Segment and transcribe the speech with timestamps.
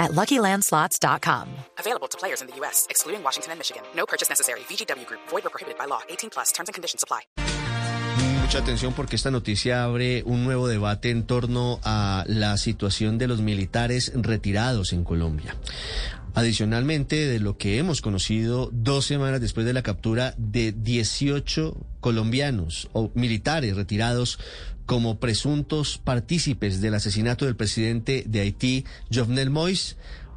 [0.00, 1.46] at LuckyLandSlots.com.
[1.78, 3.82] Available to players in the U.S., excluding Washington and Michigan.
[3.94, 4.60] No purchase necessary.
[4.60, 5.20] VGW Group.
[5.28, 6.00] Void or prohibited by law.
[6.08, 6.50] 18 plus.
[6.50, 7.20] Terms and conditions apply.
[8.50, 13.28] Mucha atención porque esta noticia abre un nuevo debate en torno a la situación de
[13.28, 15.54] los militares retirados en Colombia.
[16.34, 22.88] Adicionalmente, de lo que hemos conocido dos semanas después de la captura de 18 colombianos
[22.92, 24.40] o militares retirados
[24.90, 29.94] como presuntos partícipes del asesinato del presidente de Haití, Jovenel Moïse,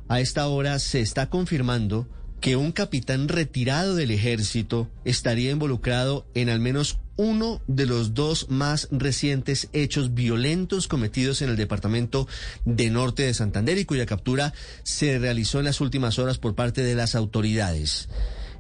[0.08, 2.08] a esta hora se está confirmando
[2.40, 8.48] que un capitán retirado del ejército estaría involucrado en al menos uno de los dos
[8.52, 12.28] más recientes hechos violentos cometidos en el departamento
[12.64, 16.84] de Norte de Santander y cuya captura se realizó en las últimas horas por parte
[16.84, 18.08] de las autoridades.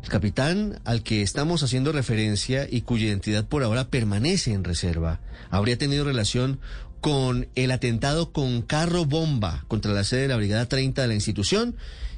[0.04, 5.22] El capitán al que estamos haciendo referencia y cuya identidad por ahora permanece en reserva
[5.50, 6.60] habría tenido relación
[7.00, 11.14] con el atentado con carro bomba contra la sede de la Brigada 30 de la
[11.14, 11.76] institución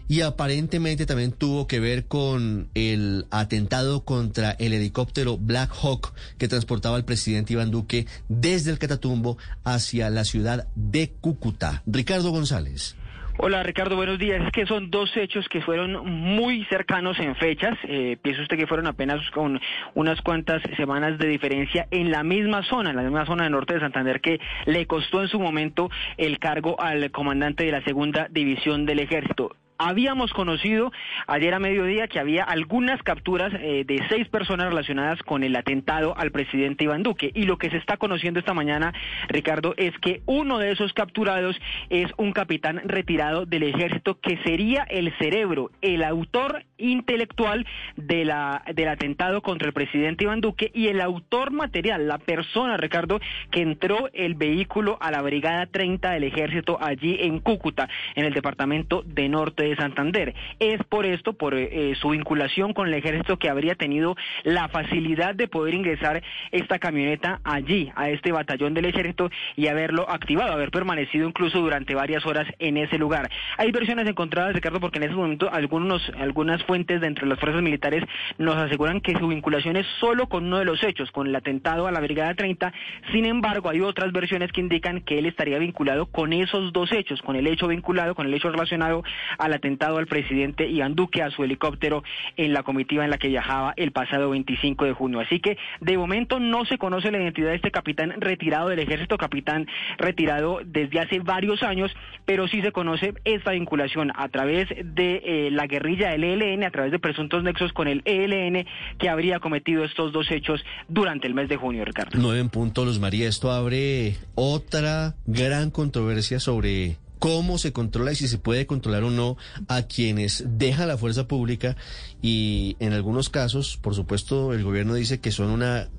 [0.07, 6.47] y aparentemente también tuvo que ver con el atentado contra el helicóptero Black Hawk que
[6.47, 11.83] transportaba al presidente Iván Duque desde el Catatumbo hacia la ciudad de Cúcuta.
[11.85, 12.95] Ricardo González.
[13.37, 14.41] Hola Ricardo, buenos días.
[14.45, 17.77] Es que son dos hechos que fueron muy cercanos en fechas.
[17.83, 19.59] Eh, piensa usted que fueron apenas con
[19.93, 23.73] unas cuantas semanas de diferencia en la misma zona, en la misma zona del norte
[23.73, 28.27] de Santander que le costó en su momento el cargo al comandante de la segunda
[28.31, 29.51] división del ejército.
[29.77, 30.91] Habíamos conocido
[31.27, 36.17] ayer a mediodía que había algunas capturas eh, de seis personas relacionadas con el atentado
[36.17, 37.31] al presidente Iván Duque.
[37.33, 38.93] Y lo que se está conociendo esta mañana,
[39.27, 41.59] Ricardo, es que uno de esos capturados
[41.89, 47.65] es un capitán retirado del ejército que sería el cerebro, el autor intelectual
[47.95, 52.77] de la, del atentado contra el presidente Iván Duque y el autor material, la persona,
[52.77, 53.19] Ricardo,
[53.51, 58.33] que entró el vehículo a la Brigada 30 del ejército allí en Cúcuta, en el
[58.33, 60.33] departamento de Norte de Santander.
[60.59, 65.35] Es por esto, por eh, su vinculación con el ejército, que habría tenido la facilidad
[65.35, 66.21] de poder ingresar
[66.51, 71.95] esta camioneta allí, a este batallón del ejército, y haberlo activado, haber permanecido incluso durante
[71.95, 73.29] varias horas en ese lugar.
[73.57, 77.61] Hay versiones encontradas, Ricardo, porque en ese momento algunos, algunas fuentes de entre las fuerzas
[77.61, 78.03] militares
[78.37, 81.87] nos aseguran que su vinculación es solo con uno de los hechos, con el atentado
[81.87, 82.73] a la Brigada 30.
[83.11, 87.21] Sin embargo, hay otras versiones que indican que él estaría vinculado con esos dos hechos,
[87.21, 89.03] con el hecho vinculado, con el hecho relacionado
[89.37, 92.03] a la atentado al presidente Iván Duque a su helicóptero
[92.37, 95.19] en la comitiva en la que viajaba el pasado 25 de junio.
[95.19, 99.17] Así que de momento no se conoce la identidad de este capitán retirado del ejército,
[99.17, 101.95] capitán retirado desde hace varios años,
[102.25, 106.23] pero sí se conoce esta vinculación a través de eh, la guerrilla del
[106.63, 108.65] A través de presuntos nexos con el ELN
[108.97, 112.17] que habría cometido estos dos hechos durante el mes de junio, Ricardo.
[112.19, 113.27] Nueve en punto, Luz María.
[113.27, 119.11] Esto abre otra gran controversia sobre cómo se controla y si se puede controlar o
[119.11, 119.37] no
[119.67, 121.75] a quienes dejan la fuerza pública
[122.21, 125.89] y en algunos casos, por supuesto, el gobierno dice que son una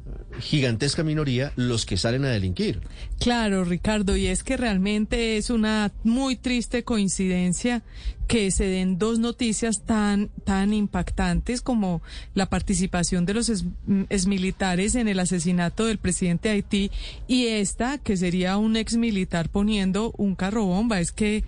[0.41, 2.81] gigantesca minoría los que salen a delinquir.
[3.21, 7.83] Claro, Ricardo, y es que realmente es una muy triste coincidencia
[8.27, 12.03] que se den dos noticias tan tan impactantes como
[12.35, 13.65] la participación de los
[14.11, 16.91] exmilitares en el asesinato del presidente de Haití
[17.29, 21.01] y esta que sería un exmilitar poniendo un carro bomba.
[21.07, 21.45] Es que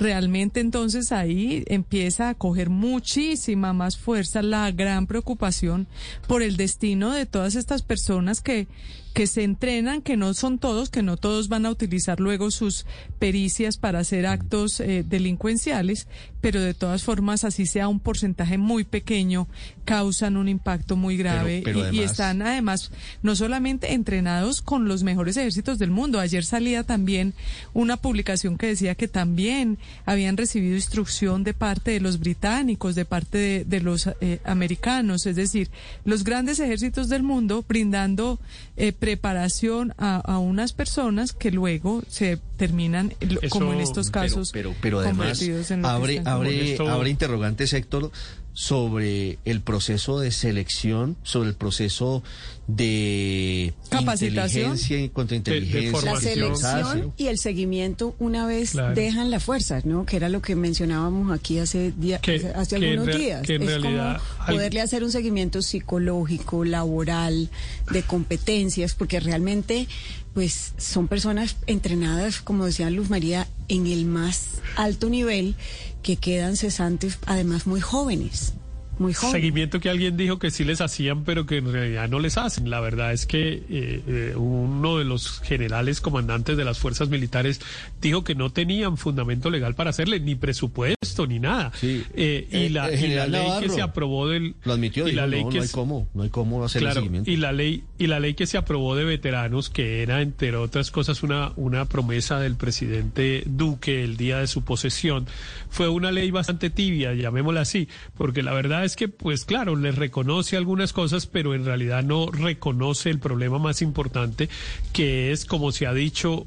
[0.00, 5.86] realmente entonces ahí empieza a coger muchísima más fuerza la gran preocupación
[6.26, 8.66] por el destino de todas estas personas que
[9.12, 12.86] que se entrenan, que no son todos, que no todos van a utilizar luego sus
[13.18, 16.06] pericias para hacer actos eh, delincuenciales,
[16.40, 19.48] pero de todas formas, así sea un porcentaje muy pequeño,
[19.84, 25.36] causan un impacto muy grave y, y, están además no solamente entrenados con los mejores
[25.36, 26.20] ejércitos del mundo.
[26.20, 27.34] Ayer salía también
[27.74, 33.04] una publicación que decía que también habían recibido instrucción de parte de los británicos, de
[33.04, 35.70] parte de, los eh, americanos, es decir,
[36.04, 38.38] los grandes ejércitos del mundo brindando
[38.76, 43.14] eh, preparación a, a unas personas que luego se terminan,
[43.48, 48.12] como en estos casos, pero, pero además en abre, abre, Esto- abre interrogantes, Héctor,
[48.52, 52.22] sobre el proceso de selección, sobre el proceso
[52.66, 54.72] de Capacitación.
[54.76, 55.80] inteligencia y contrainteligencia.
[55.90, 58.94] De- de La selección y el seguimiento una vez Claro.
[58.94, 60.04] dejan las fuerzas, ¿no?
[60.04, 63.42] Que era lo que mencionábamos aquí hace, día- Que- hace, que algunos días.
[63.46, 67.48] que en es realidad como poderle hacer un seguimiento psicológico, laboral,
[67.90, 69.88] de competencias, porque realmente
[70.32, 75.54] pues son personas entrenadas, como decía Luz María, en el más alto nivel,
[76.02, 78.54] que quedan cesantes, además muy jóvenes.
[79.00, 79.32] Muy jóvenes.
[79.32, 82.68] Seguimiento que alguien dijo que sí les hacían, pero que en realidad no les hacen.
[82.68, 83.62] La verdad es que eh,
[84.06, 87.62] eh, uno de los generales comandantes de las fuerzas militares
[88.02, 91.72] dijo que no tenían fundamento legal para hacerle, ni presupuesto, ni nada.
[91.80, 92.04] Sí.
[92.14, 94.54] Eh, y, Eh, la, y ley que se aprobó del...
[94.64, 96.82] Lo admitió, y dijo, la ley no, que no hay cómo, no hay cómo hacer
[96.82, 97.30] el seguimiento.
[97.30, 100.90] y la ley y la ley que se aprobó de veteranos que era entre otras
[100.90, 105.26] cosas una una promesa del presidente Duque el día de su posesión
[105.70, 109.96] fue una ley bastante tibia llamémosla así porque la verdad es que pues claro les
[109.96, 114.48] reconoce algunas cosas pero en realidad no reconoce el problema más importante
[114.92, 116.46] que es como se ha dicho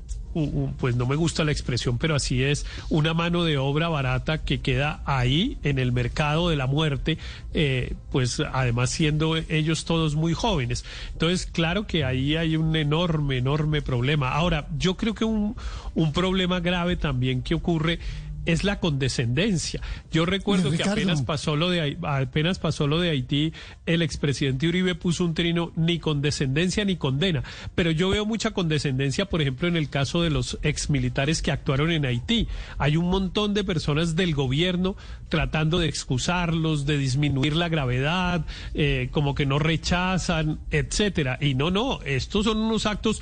[0.80, 4.62] pues no me gusta la expresión, pero así es, una mano de obra barata que
[4.62, 7.18] queda ahí en el mercado de la muerte,
[7.54, 10.86] eh, pues además siendo ellos todos muy jóvenes.
[11.14, 14.30] Entonces, claro que ahí hay un enorme, enorme problema.
[14.30, 15.56] Ahora, yo creo que un,
[15.94, 18.00] un problema grave también que ocurre
[18.46, 19.82] es la condescendencia.
[20.12, 23.54] Yo recuerdo que apenas pasó lo de apenas pasó lo de Haití,
[23.86, 27.44] el expresidente Uribe puso un trino ni condescendencia ni condena,
[27.76, 31.92] pero yo veo mucha condescendencia, por ejemplo, en el caso de los exmilitares que actuaron
[31.92, 32.48] en Haití.
[32.78, 34.96] Hay un montón de personas del gobierno
[35.30, 41.38] tratando de excusarlos, de disminuir la gravedad, eh, como que no rechazan, etcétera.
[41.42, 43.22] Y no, no, estos son unos actos